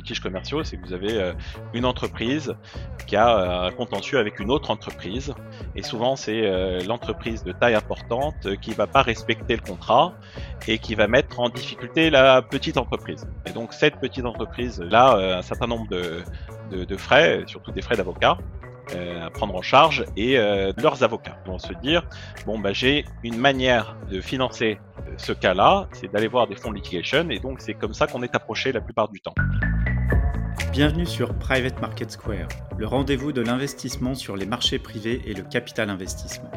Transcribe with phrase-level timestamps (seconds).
[0.00, 1.32] litiges commerciaux, c'est que vous avez euh,
[1.74, 2.54] une entreprise
[3.06, 5.34] qui a euh, un contentieux avec une autre entreprise.
[5.76, 10.14] Et souvent, c'est euh, l'entreprise de taille importante qui va pas respecter le contrat
[10.66, 13.28] et qui va mettre en difficulté la petite entreprise.
[13.46, 18.38] Et donc, cette petite entreprise-là, un certain nombre de, frais, surtout des frais d'avocat,
[19.24, 22.02] à prendre en charge et leurs avocats vont se dire
[22.44, 24.80] bon bah j'ai une manière de financer
[25.16, 28.22] ce cas-là, c'est d'aller voir des fonds de litigation et donc c'est comme ça qu'on
[28.22, 29.34] est approché la plupart du temps.
[30.72, 35.42] Bienvenue sur Private Market Square, le rendez-vous de l'investissement sur les marchés privés et le
[35.42, 36.50] capital investissement.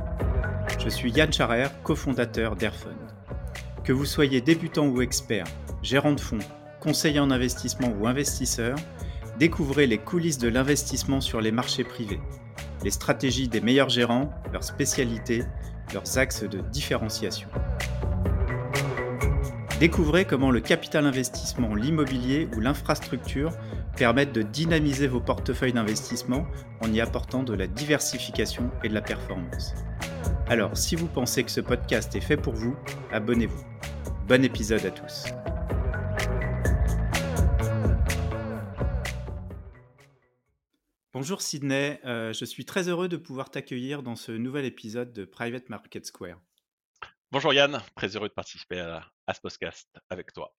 [0.79, 2.93] Je suis Yann Charer, cofondateur d'Airfund.
[3.83, 5.45] Que vous soyez débutant ou expert,
[5.81, 6.39] gérant de fonds,
[6.79, 8.77] conseiller en investissement ou investisseur,
[9.39, 12.21] Découvrez les coulisses de l'investissement sur les marchés privés,
[12.83, 15.43] les stratégies des meilleurs gérants, leurs spécialités,
[15.91, 17.49] leurs axes de différenciation.
[19.79, 23.51] Découvrez comment le capital investissement, l'immobilier ou l'infrastructure
[23.95, 26.45] permettent de dynamiser vos portefeuilles d'investissement
[26.81, 29.73] en y apportant de la diversification et de la performance.
[30.47, 32.75] Alors, si vous pensez que ce podcast est fait pour vous,
[33.11, 33.63] abonnez-vous.
[34.27, 35.25] Bon épisode à tous.
[41.13, 45.25] Bonjour Sydney, euh, je suis très heureux de pouvoir t'accueillir dans ce nouvel épisode de
[45.25, 46.41] Private Market Square.
[47.31, 50.53] Bonjour Yann, très heureux de participer à, ce podcast avec toi.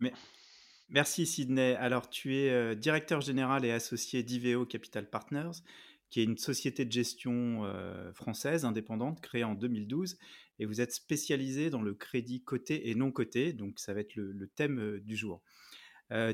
[0.89, 1.75] Merci Sydney.
[1.77, 5.63] Alors tu es euh, directeur général et associé d'Iveo Capital Partners,
[6.11, 10.19] qui est une société de gestion euh, française indépendante créée en 2012,
[10.59, 14.15] et vous êtes spécialisé dans le crédit coté et non coté, donc ça va être
[14.15, 15.43] le, thème du jour.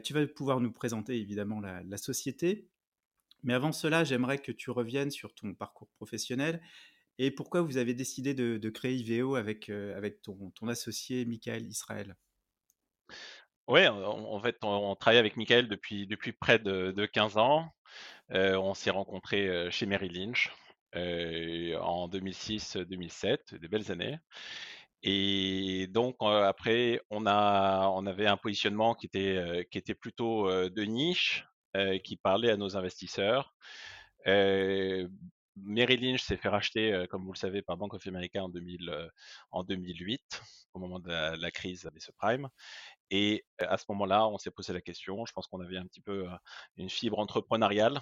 [0.05, 2.69] tu vas pouvoir nous présenter évidemment la société,
[3.42, 6.61] mais avant cela, j'aimerais que tu reviennes sur ton parcours professionnel
[7.19, 12.17] et pourquoi vous avez décidé de, créer IVEO avec, euh, ton, associé Michael Israël.
[13.69, 17.70] Oui, en, fait, on, travaille avec Michael depuis, depuis près de, 15 ans.
[18.33, 20.50] Euh, on s'est rencontrés euh, chez Mary Lynch
[20.94, 24.19] en 2006-2007, des belles années.
[25.02, 30.83] Et donc après, on, a, on avait un positionnement qui était, qui était plutôt de
[30.83, 31.46] niche,
[31.77, 33.55] euh, qui parlait à nos investisseurs.
[34.27, 35.06] Euh,
[35.55, 38.48] Merrill Lynch s'est fait racheter, euh, comme vous le savez, par Bank of America en,
[38.48, 39.08] 2000,
[39.52, 40.42] en 2008,
[40.74, 42.48] au moment de la, crise des subprimes.
[43.11, 45.27] Et à ce moment-là, on s'est posé la question.
[45.27, 46.27] Je pense qu'on avait un petit peu
[46.77, 48.01] une fibre entrepreneuriale,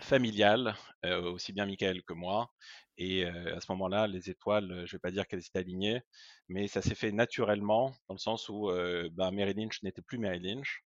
[0.00, 2.50] familiale, aussi bien Michael que moi.
[2.98, 6.02] Et à ce moment-là, les étoiles, je ne vais pas dire qu'elles étaient alignées,
[6.48, 8.70] mais ça s'est fait naturellement, dans le sens où
[9.12, 10.84] ben, Merrill Lynch n'était plus Merrill Lynch.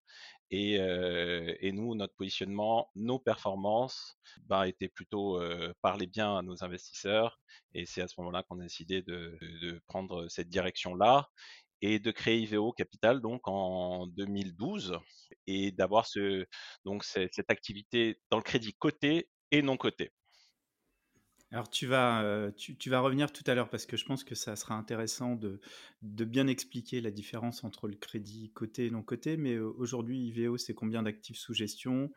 [0.52, 5.42] Et, nous, notre positionnement, nos performances bah, étaient plutôt
[5.82, 7.40] parler bien à nos investisseurs.
[7.74, 11.28] Et c'est à ce moment-là qu'on a décidé de, prendre cette direction-là
[11.84, 14.98] et de créer IVO Capital donc en 2012
[15.48, 16.46] et d'avoir ce,
[16.86, 20.12] donc cette activité dans le crédit coté et non coté.
[21.52, 24.34] Alors tu vas, euh, tu, vas revenir tout à l'heure parce que je pense que
[24.34, 25.60] ça sera intéressant de,
[26.02, 29.38] de bien expliquer la différence entre le crédit coté et non coté.
[29.38, 32.10] Mais euh, aujourd'hui, IVO, c'est combien d'actifs sous gestion?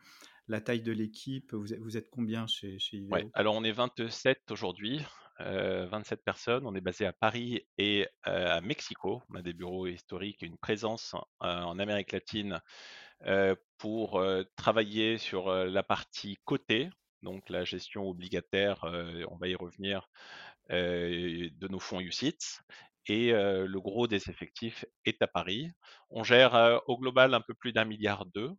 [0.47, 5.01] La taille de l'équipe vous, êtes combien chez, chez IVO Alors on est 27 aujourd'hui,
[5.39, 6.65] 27 euh, personnes.
[6.65, 9.21] On est basé à Paris et à Mexico.
[9.29, 12.61] On a des bureaux historiques et une présence en Amérique latine
[13.77, 14.23] pour
[14.55, 16.89] travailler sur la partie côté,
[17.23, 18.83] donc la gestion obligataire,
[19.29, 20.09] on va y revenir,
[20.69, 22.61] de nos fonds UCITS.
[23.07, 25.71] Et le gros des effectifs est à Paris.
[26.09, 28.57] On gère au global un peu plus d'un milliard d'euros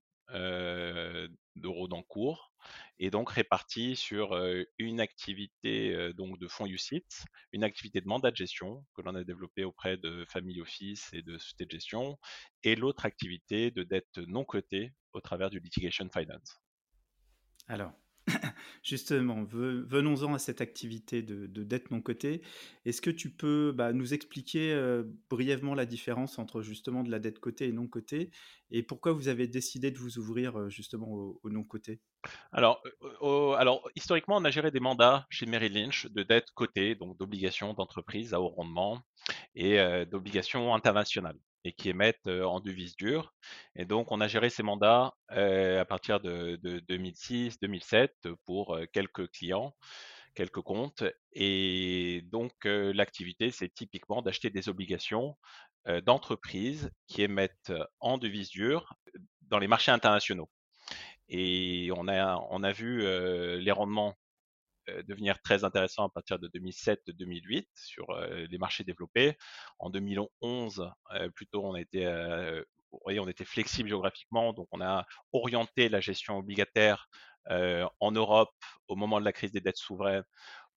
[1.57, 2.53] d'encours
[2.99, 4.39] et donc répartis sur
[4.79, 9.25] une activité donc de fonds UCITS, une activité de mandat de gestion que l'on a
[9.25, 12.19] développée auprès de family office et de sociétés de gestion,
[12.63, 16.61] et l'autre activité de dette non cotée au travers du litigation finance.
[17.67, 17.93] Alors,
[18.83, 22.43] Justement, venons-en à cette activité de, dette non cotée.
[22.85, 27.19] Est-ce que tu peux bah, nous expliquer euh, brièvement la différence entre justement de la
[27.19, 28.31] dette cotée et non cotée
[28.71, 32.01] et pourquoi vous avez décidé de vous ouvrir euh, justement au, non coté
[32.53, 32.83] alors,
[33.23, 37.17] euh, alors, historiquement, on a géré des mandats chez Merrill Lynch de dette cotée, donc
[37.17, 39.01] d'obligations d'entreprise à haut rendement
[39.55, 39.79] et
[40.11, 41.39] d'obligations internationales
[41.73, 43.35] qui émettent en devises dures.
[43.77, 48.09] Et donc, on a géré ces mandats à partir de, 2006-2007
[48.45, 49.75] pour quelques clients,
[50.35, 51.05] quelques comptes.
[51.33, 55.37] Et donc, l'activité, c'est typiquement d'acheter des obligations
[56.05, 58.95] d'entreprises qui émettent en devises dures
[59.43, 60.49] dans les marchés internationaux.
[61.29, 63.03] Et on a, on a vu
[63.59, 64.15] les rendements
[65.07, 68.07] devenir très intéressant à partir de 2007-2008 sur
[68.51, 69.37] les marchés développés.
[69.79, 70.91] En 2011,
[71.35, 72.07] plutôt, on était,
[72.93, 77.09] on était flexible géographiquement, donc on a orienté la gestion obligataire
[77.49, 78.55] en Europe
[78.89, 80.25] au moment de la crise des dettes souveraines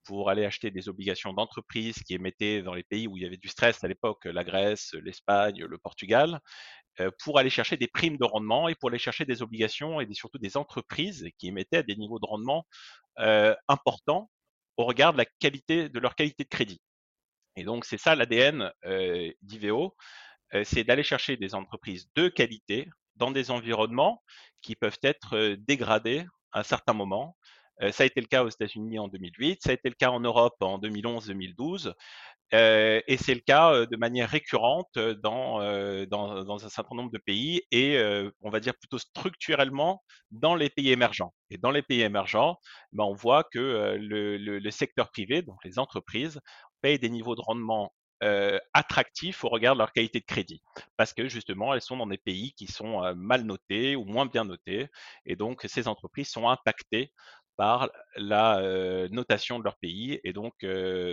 [0.04, 3.38] pour aller acheter des obligations d'entreprise qui émettaient dans les pays où il y avait
[3.38, 6.40] du stress à l'époque, la Grèce, l'Espagne, le Portugal, euh,
[7.24, 10.38] pour aller chercher des primes de rendement et pour aller chercher des obligations et surtout
[10.38, 12.66] des entreprises qui émettaient des niveaux de rendement
[13.20, 14.30] euh, importants
[14.78, 16.82] au regard de la qualité de leur qualité de crédit.
[17.56, 19.96] Et donc c'est ça l'ADN euh, d'Iveo,
[20.64, 24.22] c'est d'aller chercher des entreprises de qualité dans des environnements
[24.62, 27.38] qui peuvent être dégradés à un certain moment
[27.82, 30.10] euh, ça a été le cas aux États-Unis en 2008, ça a été le cas
[30.10, 31.94] en Europe en 2011-2012.
[32.54, 35.60] Euh, et c'est le cas euh, de manière récurrente dans,
[36.06, 37.98] dans, un certain nombre de pays et
[38.42, 41.34] on va dire plutôt structurellement dans les pays émergents.
[41.50, 42.58] Et dans les pays émergents,
[42.92, 46.40] ben, on voit que le, secteur privé, donc les entreprises,
[46.82, 47.94] payent des niveaux de rendement
[48.24, 50.62] euh, attractifs au regard de leur qualité de crédit,
[50.96, 54.46] parce que justement, elles sont dans des pays qui sont mal notés ou moins bien
[54.46, 54.88] notés,
[55.26, 57.12] et donc ces entreprises sont impactées
[57.62, 58.60] par la
[59.10, 60.20] notation de leur pays.
[60.24, 60.66] Et donc,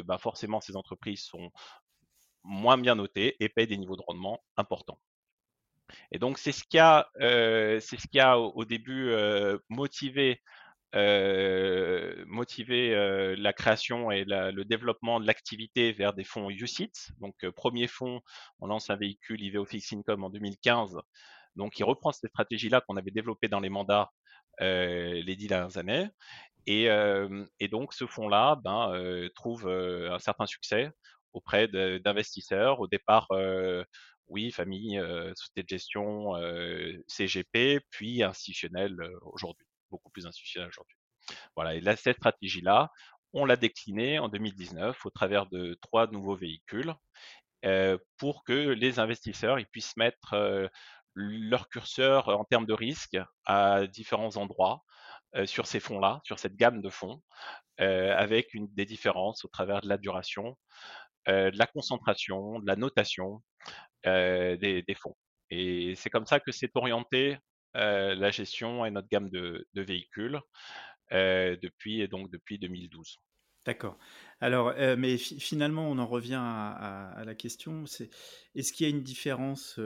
[0.07, 1.51] bah, forcément, ces entreprises sont
[2.43, 4.99] moins bien notées et payent des niveaux de rendement importants.
[6.11, 9.13] Et donc, c'est ce qui a, euh, ce qui a au, début
[9.69, 10.41] motivé,
[12.27, 17.13] motivé la création et le développement de l'activité vers des fonds UCITS.
[17.21, 18.23] Donc, premier fonds,
[18.61, 20.97] on lance un véhicule IVO Fixed Income en 2015.
[21.57, 24.11] Donc, il reprend cette stratégie-là qu'on avait développée dans les mandats
[24.61, 26.09] euh, les dix dernières années.
[26.67, 30.91] Et, euh, donc ce fonds-là ben, euh, trouve un certain succès
[31.33, 32.81] auprès d'investisseurs.
[32.81, 33.29] Au départ,
[34.27, 35.01] oui, famille,
[35.35, 36.33] société de gestion,
[37.07, 40.97] CGP, puis institutionnel aujourd'hui, beaucoup plus institutionnel aujourd'hui.
[41.55, 42.91] Voilà, et là, cette stratégie-là,
[43.33, 46.95] on l'a déclinée en 2019 au travers de trois nouveaux véhicules
[48.17, 50.71] pour que les investisseurs ils puissent mettre
[51.15, 54.83] leur curseur en termes de risque à différents endroits
[55.37, 57.23] euh, sur ces fonds-là, sur cette gamme de fonds,
[57.81, 60.57] euh, avec des différences au travers de la duration,
[61.29, 63.43] euh, de la concentration, de la notation
[64.05, 65.17] des, fonds.
[65.51, 67.37] Et c'est comme ça que s'est orienté
[67.75, 70.41] la gestion et notre gamme de, véhicules
[71.11, 73.19] depuis donc depuis 2012.
[73.67, 73.99] D'accord.
[74.41, 77.85] Alors, mais finalement, on en revient à, la question.
[78.55, 79.79] Est-ce qu'il y a une différence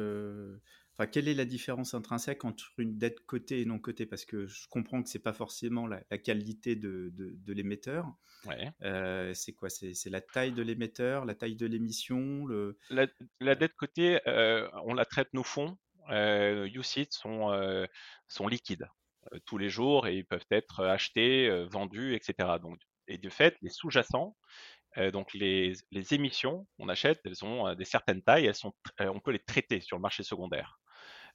[0.95, 4.05] Enfin, quelle est la différence intrinsèque entre une dette cotée et non cotée?
[4.05, 8.07] Parce que je comprends que c'est pas forcément la, qualité de, de, l'émetteur.
[8.45, 8.71] Ouais.
[8.83, 9.71] Euh, c'est quoi?
[9.71, 12.77] C'est la taille de l'émetteur, la taille de l'émission le...
[12.91, 15.79] la, dette cotée, euh, on la traite nos fonds.
[16.11, 17.87] Euh, UCIT sont, euh,
[18.29, 18.89] sont liquides
[19.47, 22.59] tous les jours et ils peuvent être achetés, vendus, etc.
[22.61, 24.37] Donc, et de fait, les sous-jacents,
[25.13, 29.31] donc les, les, émissions qu'on achète, elles ont des certaines tailles, elles sont, on peut
[29.31, 30.82] les traiter sur le marché secondaire.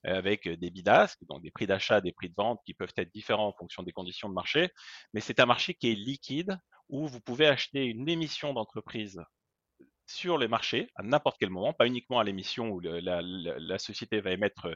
[0.06, 3.12] Euh, avec des bidasques, donc des prix d'achat, des prix de vente qui peuvent être
[3.12, 4.70] différents en fonction des conditions de marché,
[5.14, 6.56] mais c'est un marché qui est liquide
[6.88, 9.20] où vous pouvez acheter une émission d'entreprise
[10.08, 14.32] sur les marchés à n'importe quel moment, pas uniquement à l'émission où la, société va
[14.32, 14.70] émettre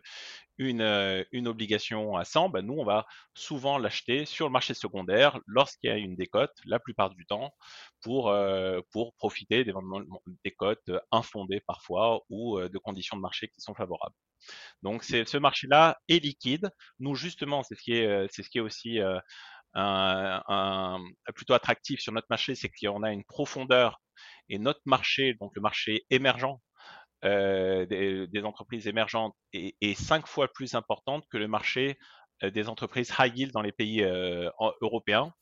[0.58, 4.74] une, euh, une obligation à 100, ben nous, on va souvent l'acheter sur le marché
[4.74, 7.54] secondaire lorsqu'il y a une décote, la plupart du temps,
[8.02, 9.74] pour, euh, pour profiter des
[10.44, 14.16] décotes infondées parfois ou de conditions de marché qui sont favorables.
[14.82, 16.70] Donc ce marché-là est liquide.
[17.00, 19.20] Nous justement, c'est ce qui est, euh, c'est ce qui est aussi euh,
[21.36, 24.02] plutôt attractif sur notre marché, c'est qu'on a une profondeur
[24.50, 26.60] et notre marché, donc le marché émergent
[27.24, 31.98] euh, des, entreprises émergentes, est, cinq fois plus importante que le marché
[32.44, 34.04] des entreprises high yield dans les pays
[34.82, 35.34] européens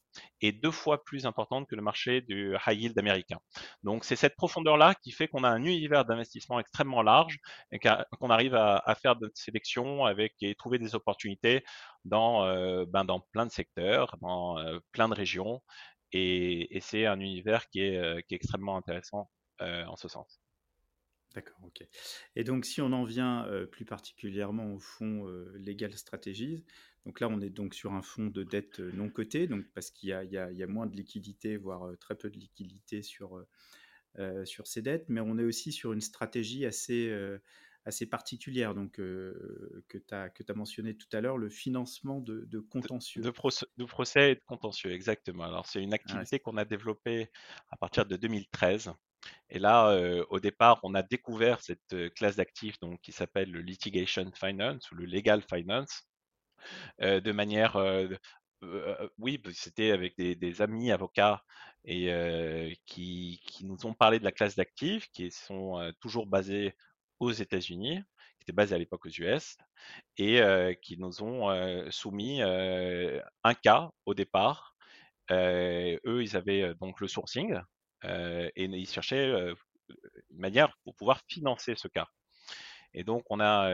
[0.42, 3.40] est deux fois plus importante que le marché du high yield américain.
[3.84, 7.40] Donc c'est cette profondeur-là qui fait qu'on a un univers d'investissement extrêmement large
[7.72, 11.64] et qu'on arrive à, faire de sélection avec et trouver des opportunités
[12.06, 15.62] dans, euh, ben, dans plein de secteurs, dans euh, plein de régions.
[16.12, 19.30] Et, c'est un univers qui est, euh, extrêmement intéressant
[19.62, 20.40] en ce sens.
[21.36, 21.86] D'accord, ok.
[22.38, 26.64] Et donc, si on en vient plus particulièrement au fonds Legal Strategies,
[27.06, 29.90] donc là, on est donc sur un fonds de dette euh, non coté, donc parce
[29.90, 33.44] qu'il y, a, moins de liquidité, voire euh, très peu de liquidité sur,
[34.20, 37.12] euh, sur ces dettes, mais on est aussi sur une stratégie assez,
[37.86, 43.22] assez particulière donc, que tu as, as, mentionné tout à l'heure, le financement de, contentieux.
[43.22, 45.46] De, procès, et de contentieux, exactement.
[45.46, 47.32] Alors, c'est une activité qu'on a développée
[47.70, 48.92] à partir de 2013.
[49.50, 49.98] Et là,
[50.30, 55.06] au départ, on a découvert cette classe d'actifs qui s'appelle le litigation finance ou le
[55.06, 56.10] legal finance,
[57.02, 58.08] euh, de manière euh,
[59.18, 61.44] oui, bah, c'était avec des amis avocats
[61.86, 66.76] et qui qui nous ont parlé de la classe d'actifs qui sont, toujours basés
[67.20, 68.02] aux États-Unis,
[68.38, 69.58] qui étaient basés à l'époque aux US
[70.18, 70.42] et
[70.82, 74.76] qui nous ont, soumis, un cas au départ.
[75.32, 77.60] eux, ils avaient, donc le sourcing,
[78.04, 79.54] et ils cherchaient,
[80.30, 82.08] une manière pour pouvoir financer ce cas.
[82.94, 83.70] Et donc, on a,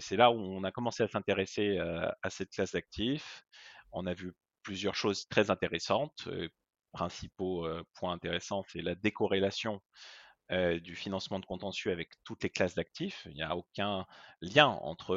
[0.00, 3.44] c'est là où on a commencé à s'intéresser à cette classe d'actifs.
[3.92, 6.28] On a vu plusieurs choses très intéressantes.
[6.92, 9.80] principaux points intéressants, c'est la décorrélation
[10.50, 13.26] du financement de contentieux avec toutes les classes d'actifs.
[13.30, 14.06] Il n'y a aucun
[14.40, 15.16] lien entre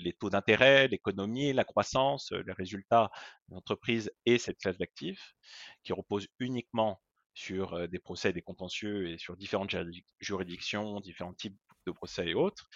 [0.00, 3.10] les taux d'intérêt, l'économie, la croissance, les résultats
[3.48, 5.34] de l'entreprise et cette classe d'actifs,
[5.82, 7.00] qui repose uniquement
[7.34, 9.74] sur des procès, des contentieux et sur différentes
[10.20, 12.68] juridictions, différents types de procès et autres.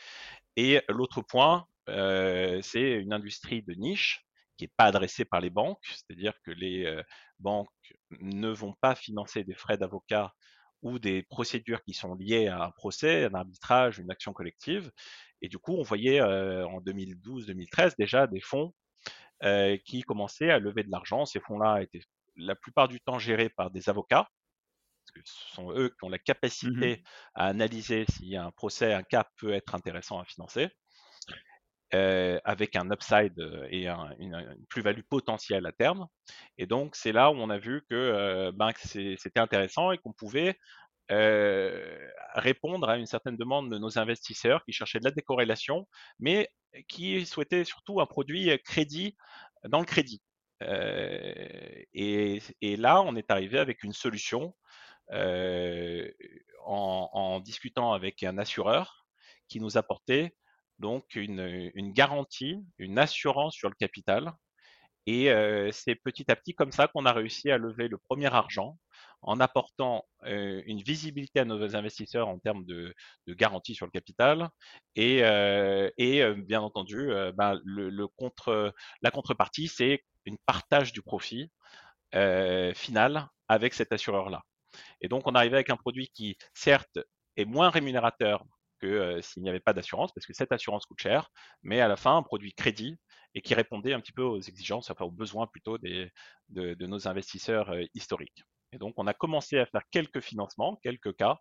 [0.57, 4.27] Et l'autre point, c'est une industrie de niche
[4.57, 7.03] qui n'est pas adressée par les banques, c'est-à-dire que les
[7.39, 7.69] banques
[8.11, 10.33] ne vont pas financer des frais d'avocat
[10.83, 14.91] ou des procédures qui sont liées à un procès, un arbitrage, une action collective.
[15.43, 18.73] Et du coup, on voyait en 2012-2013 déjà des fonds
[19.85, 21.27] qui commençaient à lever de l'argent.
[21.27, 22.03] Ces fonds-là étaient
[22.37, 24.29] la plupart du temps gérés par des avocats,
[25.07, 27.03] parce que ce sont eux qui ont la mmh capacité
[27.35, 30.69] à analyser si un procès, un cas peut être intéressant à financer,
[31.95, 33.39] euh, avec un upside
[33.71, 36.07] et une, plus-value potentielle à terme.
[36.59, 40.13] Et donc, c'est là où on a vu que, euh, ben, c'était intéressant et qu'on
[40.13, 40.59] pouvait
[41.13, 45.87] euh, répondre à une certaine demande de nos investisseurs qui cherchaient de la décorrélation,
[46.19, 46.51] mais
[46.89, 49.17] qui souhaitaient surtout un produit crédit
[49.69, 50.23] dans le crédit.
[50.63, 52.41] et,
[52.79, 54.55] là, on est arrivé avec une solution
[55.13, 56.11] euh,
[56.65, 59.07] en, discutant avec un assureur
[59.49, 60.35] qui nous apportait
[60.79, 64.33] donc une, garantie, une assurance sur le capital.
[65.07, 65.31] Et
[65.71, 68.77] c'est petit à petit comme ça qu'on a réussi à lever le premier argent
[69.23, 72.93] en apportant une visibilité à nos investisseurs en termes de,
[73.29, 74.49] garantie sur le capital
[74.97, 75.19] et,
[75.99, 81.53] et bien entendu ben, le, contre, la contrepartie c'est une partage du profit
[82.75, 84.43] final avec cet assureur là.
[85.01, 86.99] Et donc, on arrivait avec un produit qui, certes,
[87.37, 88.45] est moins rémunérateur
[89.23, 91.31] s'il n'y avait pas d'assurance, parce que cette assurance coûte cher,
[91.63, 92.99] mais à la fin, un produit crédit
[93.35, 96.11] et qui répondait un petit peu aux exigences, enfin aux besoins plutôt des,
[96.49, 98.45] de, nos investisseurs historiques.
[98.73, 101.39] Et donc, on a commencé à faire quelques financements, quelques cas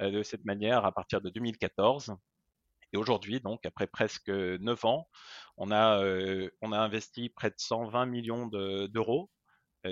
[0.00, 2.14] de cette manière à partir de 2014.
[2.92, 5.08] Et aujourd'hui, donc, après presque 9 ans,
[5.56, 6.02] on a,
[6.60, 9.30] on a investi près de 120 millions d'euros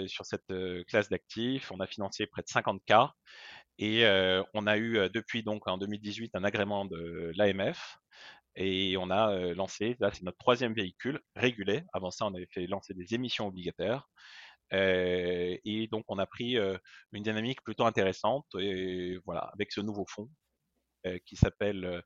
[0.07, 0.53] sur cette
[0.87, 1.71] classe d'actifs.
[1.73, 3.13] On a financé près de 50 cas
[3.79, 4.05] et
[4.55, 7.99] on a eu depuis donc en 2018 un agrément de l'AMF
[8.57, 11.85] et on a lancé, là c'est notre troisième véhicule régulé.
[11.93, 14.09] Avant ça, on avait fait lancer des émissions obligataires.
[14.73, 16.57] et donc on a pris
[17.13, 20.29] une dynamique plutôt intéressante et voilà avec ce nouveau fonds
[21.25, 22.03] qui s'appelle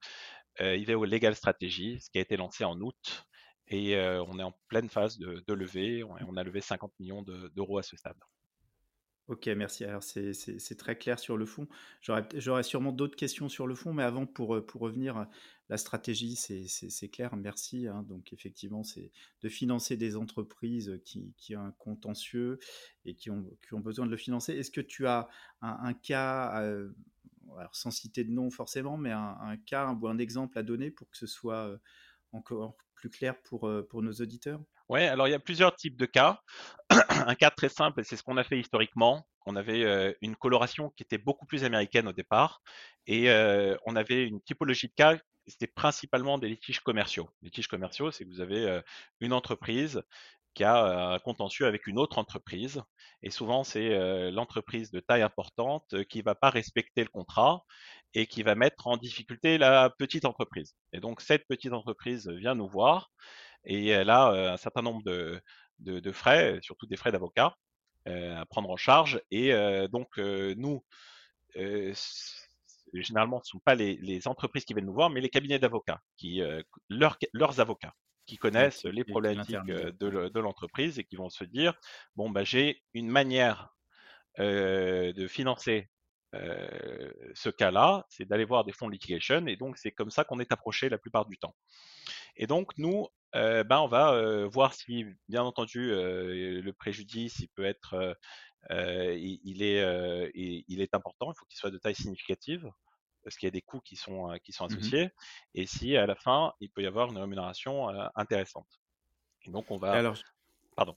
[0.60, 3.24] IVEO Legal Strategy, ce qui a été lancé en août
[3.68, 6.04] et on est en pleine phase de levée.
[6.04, 8.16] On, a levé 50 millions d'euros à ce stade.
[9.32, 9.86] Ok, merci.
[9.86, 11.66] Alors, c'est très clair sur le fond.
[12.02, 15.26] J'aurais sûrement d'autres questions sur le fond, mais avant, pour, pour revenir,
[15.70, 17.34] la stratégie, c'est clair.
[17.34, 17.88] Merci.
[17.88, 18.04] Hein.
[18.06, 19.10] donc, effectivement, c'est
[19.40, 22.58] de financer des entreprises qui, qui, ont un contentieux
[23.06, 24.52] et qui ont, besoin de le financer.
[24.52, 25.30] Est-ce que tu as
[25.62, 26.62] un, cas,
[27.72, 31.16] sans citer de nom forcément, mais un, cas ou un exemple à donner pour que
[31.16, 31.74] ce soit
[32.32, 34.60] encore plus clair euh, pour nos auditeurs?
[34.92, 36.38] Oui, alors il y a plusieurs types de cas.
[36.90, 39.26] un cas très simple, c'est ce qu'on a fait historiquement.
[39.46, 42.60] On avait euh, une coloration qui était beaucoup plus américaine au départ
[43.06, 47.30] et euh, on avait une typologie de cas c'était principalement des litiges commerciaux.
[47.40, 48.80] Les litiges commerciaux, c'est que vous avez
[49.20, 50.02] une entreprise
[50.54, 52.80] qui a un contentieux avec une autre entreprise.
[53.24, 57.64] Et souvent, c'est l'entreprise de taille importante qui ne va pas respecter le contrat
[58.14, 60.76] et qui va mettre en difficulté la petite entreprise.
[60.92, 63.10] Et donc, cette petite entreprise vient nous voir
[63.64, 65.40] et elle a un certain nombre de,
[65.78, 67.56] de, frais, surtout des frais d'avocat,
[68.06, 69.20] à prendre en charge.
[69.30, 69.52] Et
[69.90, 70.84] donc, nous,
[72.92, 75.58] généralement, ce ne sont pas les, les, entreprises qui viennent nous voir, mais les cabinets
[75.58, 76.42] d'avocats, qui
[76.88, 77.94] leurs avocats
[78.26, 81.74] qui connaissent les problématiques de l'entreprise et qui vont se dire
[82.16, 83.74] bon bah j'ai une manière
[84.38, 85.88] de financer
[86.32, 90.40] ce cas-là, c'est d'aller voir des fonds de litigation, et donc c'est comme ça qu'on
[90.40, 91.54] est approché la plupart du temps.
[92.36, 98.16] Et donc nous, ben on va voir si, bien entendu, le préjudice, il peut être,
[98.70, 102.70] il, est, il, est important, il faut qu'il soit de taille significative,
[103.24, 105.10] parce qu'il y a des coûts qui sont, qui sont mmh associés,
[105.54, 108.80] et si à la fin, il peut y avoir une rémunération intéressante.
[109.44, 109.92] Et donc on va...
[109.92, 110.16] Alors,
[110.74, 110.96] Pardon.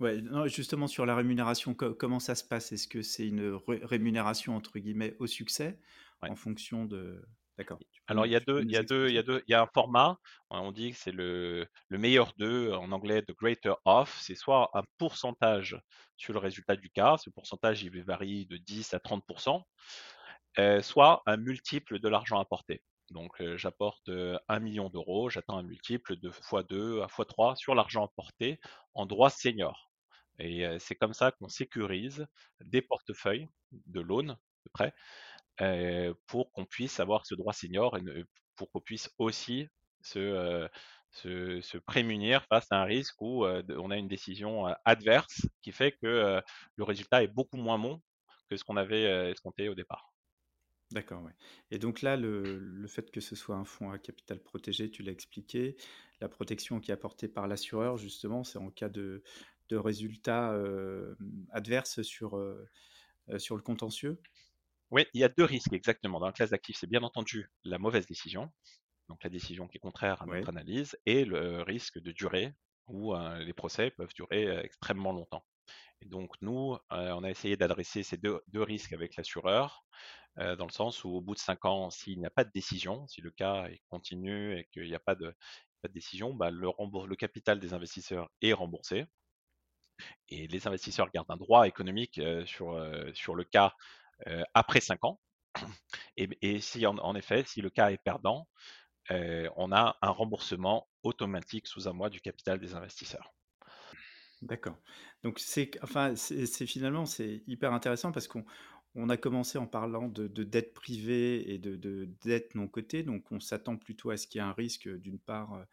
[0.00, 2.70] Ouais, non, justement sur la rémunération, co comment ça se passe?
[2.70, 5.80] Est-ce que c'est une ré rémunération entre guillemets «au succès»
[6.22, 6.30] Ouais.
[6.30, 7.22] en fonction de
[7.56, 9.22] d'accord, Alors il y a 2 il y a 2 il y a?
[9.24, 10.18] 2 il y a un format,
[10.50, 14.70] on dit que c'est le le meilleur d'eux, en anglais the greater of, c'est soit
[14.74, 15.76] un pourcentage
[16.16, 19.24] sur le résultat du cas, ce pourcentage il varie de 10 à 30
[20.58, 22.82] heu, soit un multiple de l'argent apporté.
[23.10, 27.74] Donc heu, j'apporte, heu, 1 000 000 j'attends un multiple de fois2 à fois3 sur
[27.74, 28.58] l'argent apporté
[28.94, 29.85] en droits seniors
[30.38, 32.26] et c'est comme ça qu'on sécurise
[32.60, 34.36] des portefeuilles de loans,
[34.78, 34.90] de
[35.62, 38.02] heu, pour qu'on puisse avoir ce droit senior et
[38.56, 39.68] pour qu'on puisse aussi
[40.02, 40.68] se,
[41.86, 46.42] prémunir face à un risque où, on a une décision, adverse qui fait que,
[46.76, 48.02] le résultat est beaucoup moins bon
[48.48, 50.12] que ce qu'on avait, escompté au départ.
[50.92, 51.32] D'accord, ouais
[51.72, 55.12] et donc là, le fait que ce soit un fonds à capital protégé, tu l'as
[55.12, 55.76] expliqué,
[56.20, 59.22] la protection qui est apportée par l'assureur justement, c'est en cas de
[59.68, 61.16] de résultats, hem,
[61.50, 62.68] adverses sur, heu
[63.30, 64.20] heu, sur le contentieux?
[64.90, 66.76] Oui, il y a 2 risques exactement dans la classe d'actifs.
[66.78, 68.52] C'est bien entendu la mauvaise décision,
[69.08, 72.54] donc la décision qui est contraire à notre analyse et le risque de durée
[72.88, 75.46] où, les procès peuvent durer, extrêmement longtemps
[76.02, 79.86] et donc nous, on a essayé d'adresser ces deux 2 risques avec l'assureur,
[80.36, 83.06] dans le sens où au bout de 5 ans, s'il n'y a pas de décision,
[83.08, 85.34] si le cas est continu et qu'il n'y a pas de
[85.82, 89.06] pas de décision, bah, le capital des investisseurs est remboursé
[90.28, 92.78] et les investisseurs gardent un droit économique, sur,
[93.14, 93.72] sur le cas,
[94.54, 95.20] après 5 ans
[96.16, 98.48] et si en effet, si le cas est perdant,
[99.10, 103.34] on a un remboursement automatique sous un mois du capital des investisseurs.
[104.42, 104.78] d'accord.
[105.22, 108.44] Donc c'est enfin, c'est finalement, c'est hyper intéressant parce qu'on
[108.94, 113.02] on a commencé en parlant de de dette privée et de de dette non cotée,
[113.02, 115.64] donc on s'attend plutôt à ce qu'il y ait un risque, d'une part,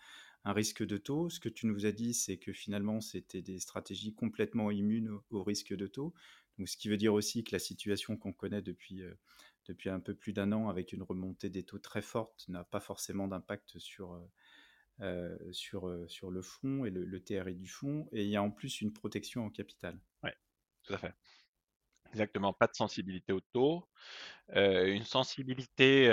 [0.45, 1.29] un risque de taux.
[1.29, 5.43] Ce que tu nous as dit, c'est que finalement, c'était des stratégies complètement immunes au
[5.43, 6.13] risque de taux.
[6.57, 9.17] Donc ce qui veut dire aussi que la situation qu'on connaît depuis, heu,
[9.65, 12.79] depuis un peu plus d'un an avec une remontée des taux très forte n'a pas
[12.79, 14.29] forcément d'impact sur, heu
[15.01, 18.43] heu, sur, sur le fonds et le le TRI du fonds et il y a
[18.43, 20.01] en plus une protection en capital.
[20.23, 20.35] Ouais,
[20.83, 21.13] tout à fait.
[22.13, 23.87] Exactement, pas de sensibilité au taux,
[24.55, 26.09] une sensibilité,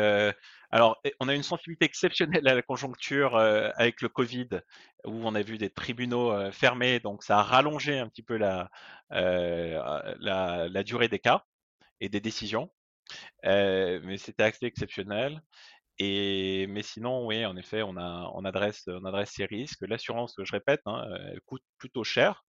[0.70, 4.48] alors on a une sensibilité exceptionnelle à la conjoncture, avec le covid,
[5.04, 8.70] où on a vu des tribunaux, fermés, donc ça a rallongé un petit peu la,
[9.12, 9.78] heu,
[10.20, 11.44] la durée des cas
[12.00, 12.70] et des décisions,
[13.44, 15.42] mais c'était assez exceptionnel
[15.98, 17.96] et mais sinon, oui, en effet, on
[18.44, 19.82] adresse on adresse ces risques.
[19.88, 21.06] L'assurance, je répète, hein,
[21.46, 22.44] coûte plutôt cher,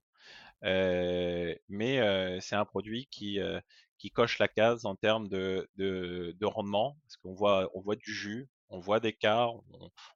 [0.63, 3.39] mais c'est un produit qui,
[3.97, 7.95] qui coche la case en termes de de de rendement, parce qu'on voit on voit
[7.95, 9.47] du jus, on voit des cas,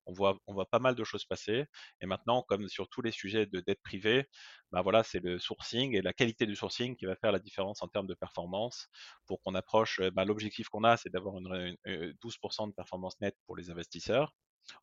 [0.05, 1.65] on voit on voit pas mal de choses passer.
[2.01, 4.25] Et maintenant, comme sur tous les sujets de dette privée,
[4.71, 7.81] bah, voilà, c'est le sourcing et la qualité du sourcing qui va faire la différence
[7.83, 8.87] en termes de performance.
[9.27, 13.37] Pour qu'on approche, bah, l'objectif qu'on a, c'est d'avoir une heu, 12% de performance nette
[13.45, 14.33] pour les investisseurs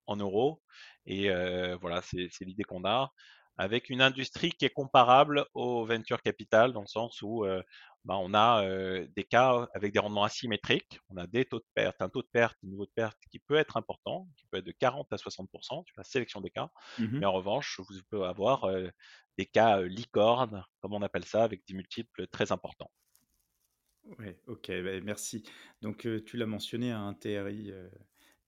[0.06, 0.62] en euros.
[1.06, 1.28] Et
[1.80, 3.12] voilà, c'est l'idée qu'on a,
[3.62, 7.62] avec une industrie qui est comparable au venture capital, dans le sens où euh,
[8.04, 11.66] bah, on a euh, des cas avec des rendements asymétriques, on a des taux de
[11.72, 14.58] perte, un taux de perte, un niveau de perte qui peut être important, qui peut
[14.58, 17.94] être de 40 à 60% sur la sélection des cas, Mmh mais en revanche, vous
[18.10, 18.88] pouvez avoir euh,
[19.38, 22.90] des cas licornes, comme on appelle ça, avec des multiples très importants.
[24.18, 25.44] Ouais, OK, beh, merci.
[25.82, 27.70] Donc, tu l'as mentionné, hein, un TRI,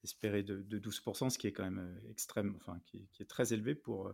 [0.03, 3.27] espéré de de 12% ce qui est quand même, extrême enfin, qui est qui est
[3.27, 4.13] très élevé pour,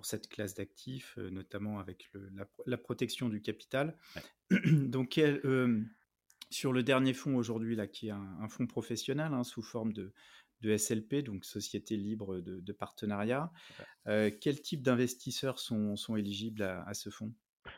[0.00, 3.98] pour cette classe d'actifs, heu, notamment avec le la pro la protection du capital.
[4.14, 4.22] Ouais,
[4.72, 5.90] Donc hem,
[6.50, 9.92] sur le dernier fonds aujourd'hui là, qui est un un fonds professionnel, hein, sous forme
[9.94, 10.12] de
[10.62, 13.86] de SLP, donc société libre de de partenariat, fait.
[14.08, 17.34] heu, quel type d'investisseurs sont sont éligibles à à ce fonds?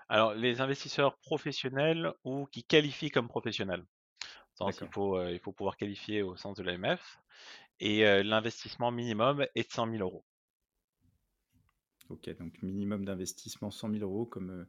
[0.09, 3.85] Alors, les investisseurs professionnels ou qui qualifient comme professionnels.
[4.81, 7.19] Il faut, heu, il faut pouvoir qualifier au sens de l'AMF
[7.81, 10.25] et l'investissement minimum est de 100 000 euros.
[12.11, 14.69] OK, donc minimum d'investissement 100 000 euros comme, heu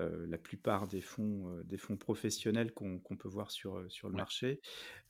[0.00, 4.22] heu, la plupart des fonds, heu, des fonds professionnels qu'on peut voir sur, le Ouais.
[4.22, 4.60] marché.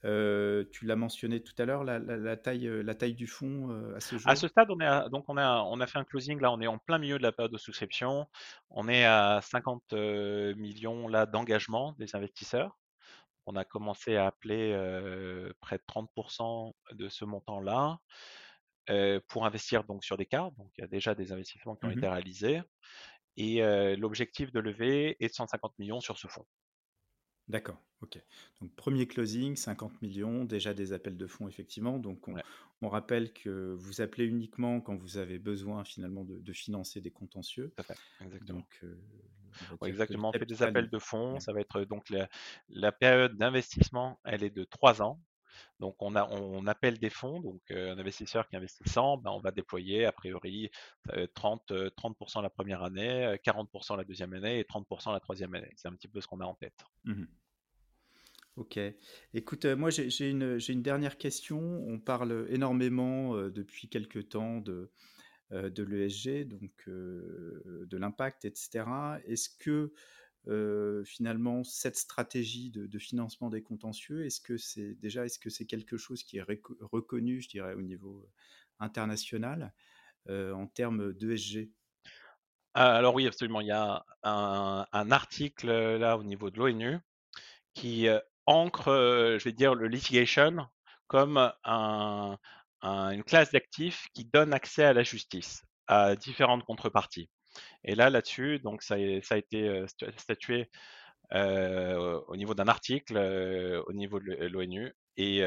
[0.02, 3.70] Tu l'as mentionné tout à l'heure, la la la taille, heu, la taille du fonds,
[3.94, 4.48] à ce À ce jour?
[4.48, 6.66] stade, on est à donc on a on a fait un closing là, on est
[6.68, 8.26] en plein milieu de la période de souscription.
[8.70, 12.78] On est à 50, heu, millions là d'engagement des investisseurs.
[13.46, 14.72] On a commencé à appeler,
[15.60, 18.00] près de 30% de ce montant-là,
[19.28, 20.50] pour investir donc sur des cas.
[20.58, 22.60] Donc il y a déjà des investissements qui ont été Mmh réalisés
[23.36, 23.60] et
[23.96, 26.46] l'objectif de levée est de 150 millions sur ce fonds.
[27.48, 28.18] D'accord, OK.
[28.60, 31.98] Donc premier closing, 50 millions, déjà des appels de fonds effectivement.
[31.98, 32.42] Donc on, Ouais,
[32.82, 37.10] on rappelle que vous appelez uniquement quand vous avez besoin finalement de, de financer des
[37.10, 37.74] contentieux.
[37.76, 38.62] tout à fait, exactement.
[38.62, 39.00] Donc euh,
[39.80, 41.40] Ouais, exactement, on fait des appels de fonds, Ouais.
[41.40, 42.28] ça va être, donc la
[42.68, 45.20] la période d'investissement, elle est de 3 ans.
[45.80, 46.22] Donc on a
[46.66, 50.70] appelle des fonds, donc un investisseur qui investit 100, ben, on va déployer a priori,
[51.06, 54.64] ça va être 30, heu, 30 la première année, heu, 40% la deuxième année et
[54.64, 55.72] 30% la troisième année.
[55.76, 56.84] C'est un petit peu ce qu'on a en tête.
[57.04, 57.26] Mhm.
[58.56, 58.78] Ok.
[59.32, 61.58] Écoute, moi j'ai une, dernière question.
[61.58, 64.90] On parle énormément depuis quelques temps de,
[65.50, 68.84] de l'ESG, donc de l'impact, etc.
[69.24, 69.94] Est-ce que
[70.48, 75.66] euh, finalement cette stratégie de, financement des contentieux, est-ce que c'est déjà, est-ce que c'est
[75.66, 76.46] quelque chose qui est
[76.80, 78.28] reconnu, je dirais, au niveau
[78.78, 79.72] international
[80.28, 81.70] euh, en termes d'ESG?
[82.74, 86.98] Ah, alors oui, absolument, il y a un article, là, au niveau de l'ONU
[87.74, 88.06] qui,
[88.46, 90.66] ancre, je vais dire le litigation
[91.06, 92.38] comme un
[92.82, 97.30] un une classe d'actifs qui donne accès à la justice, à différentes contreparties.
[97.84, 100.68] Et là, là-dessus, ça a été, sta statué
[101.34, 105.40] heu, au niveau d'un article, heu, au niveau de l'ONU et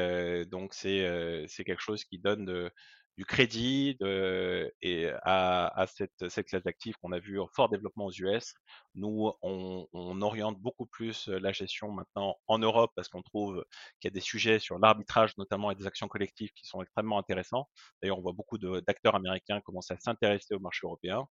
[0.50, 2.70] donc c'est quelque chose qui donne de
[3.16, 7.68] du crédit de et à à cette cette classe d'actifs qu'on a vu en fort
[7.68, 8.54] développement aux US.
[8.94, 13.64] Nous, on on oriente beaucoup plus, la gestion maintenant en Europe parce qu'on trouve
[14.00, 17.18] qu'il y a des sujets sur l'arbitrage notamment et des actions collectives qui sont extrêmement
[17.18, 17.68] intéressants.
[18.02, 21.26] D'ailleurs, on voit beaucoup d'acteurs américains commencer à s'intéresser au marché européen.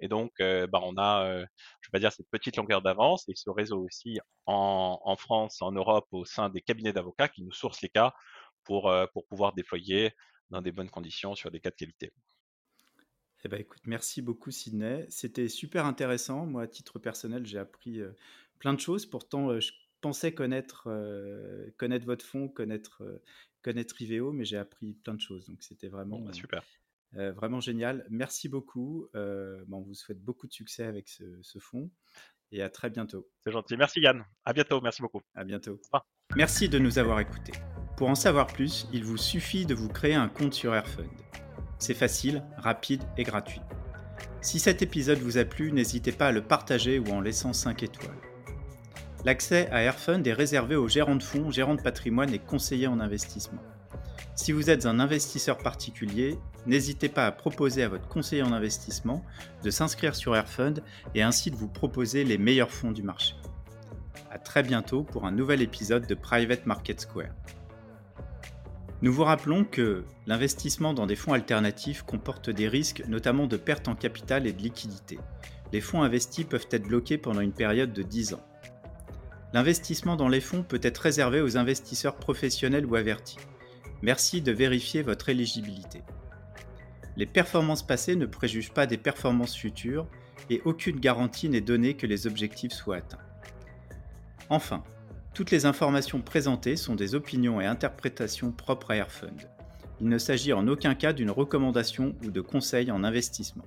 [0.00, 1.46] Et donc, heu, bah, on a, heu,
[1.80, 5.62] je vais pas dire cette petite longueur d'avance et ce réseau aussi en en France,
[5.62, 8.14] en Europe, au sein des cabinets d'avocats qui nous sourcent les cas
[8.64, 10.12] pour, heu, pour pouvoir déployer
[10.50, 12.12] dans des bonnes conditions sur des cas de qualité.
[13.44, 15.06] Eh ben, écoute, merci beaucoup, Sydney.
[15.10, 16.44] C'était super intéressant.
[16.44, 18.10] Moi, à titre personnel, j'ai appris euh,
[18.58, 19.06] plein de choses.
[19.06, 23.02] Pourtant, euh, je pensais connaître, euh, connaître votre fonds, connaître,
[23.62, 25.46] connaître Iveo, mais j'ai appris plein de choses.
[25.46, 26.64] Donc, c'était Bon, bah, vraiment, super.
[27.12, 28.06] vraiment génial.
[28.10, 29.08] Merci beaucoup.
[29.14, 31.90] Bon, on vous souhaite beaucoup de succès avec ce, ce fonds
[32.50, 33.28] et à très bientôt.
[33.44, 33.76] C'est gentil.
[33.76, 34.24] Merci Yann.
[34.44, 34.80] À bientôt.
[34.80, 35.22] Merci beaucoup.
[35.34, 35.80] À bientôt.
[36.36, 37.52] Merci de nous avoir écoutés.
[37.98, 41.08] Pour en savoir plus, il vous suffit de vous créer un compte sur Airfund.
[41.80, 43.60] C'est facile, rapide et gratuit.
[44.40, 47.82] Si cet épisode vous a plu, n'hésitez pas à le partager ou en laissant 5
[47.82, 48.14] étoiles.
[49.24, 53.00] L'accès à Airfund est réservé aux gérants de fonds, gérants de patrimoine et conseillers en
[53.00, 53.62] investissement.
[54.36, 59.24] Si vous êtes un investisseur particulier, n'hésitez pas à proposer à votre conseiller en investissement
[59.64, 60.84] de s'inscrire sur Airfund
[61.16, 63.34] et ainsi de vous proposer les meilleurs fonds du marché.
[64.30, 67.34] A très bientôt pour un nouvel épisode de Private Market Square.
[69.00, 73.86] Nous vous rappelons que l'investissement dans des fonds alternatifs comporte des risques, notamment de perte
[73.86, 75.20] en capital et de liquidité.
[75.72, 78.44] Les fonds investis peuvent être bloqués pendant une période de 10 ans.
[79.52, 83.38] L'investissement dans les fonds peut être réservé aux investisseurs professionnels ou avertis.
[84.02, 86.02] Merci de vérifier votre éligibilité.
[87.16, 90.08] Les performances passées ne préjugent pas des performances futures
[90.50, 93.18] et aucune garantie n'est donnée que les objectifs soient atteints.
[94.50, 94.82] Enfin,
[95.34, 99.48] toutes les informations présentées sont des opinions et interprétations propres à Airfund.
[100.00, 103.64] Il ne s'agit en aucun cas d'une recommandation ou de conseil en investissement.